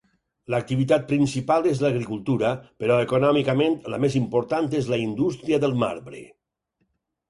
L'activitat 0.53 1.03
principal 1.11 1.67
és 1.73 1.83
l'agricultura 1.85 2.55
però 2.85 2.99
econòmicament 3.11 3.79
la 3.95 4.03
més 4.07 4.19
important 4.25 4.75
és 4.83 4.93
la 4.97 5.03
indústria 5.07 5.65
del 5.67 5.83
marbre. 5.89 6.29